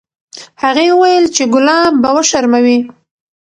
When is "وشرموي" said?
2.15-2.77